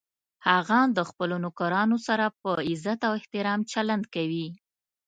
هغه 0.47 0.79
د 0.97 0.99
خپلو 1.09 1.35
نوکرانو 1.45 1.97
سره 2.07 2.25
په 2.41 2.49
عزت 2.69 2.99
او 3.07 3.11
احترام 3.19 3.59
چلند 3.71 4.03
کوي 4.15 4.47